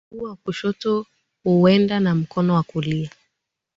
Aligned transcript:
mguu 0.11 0.25
wa 0.25 0.35
kushoto 0.35 1.05
huenda 1.43 1.99
na 1.99 2.15
mkono 2.15 2.53
wa 2.55 2.63
kulia 2.63 3.09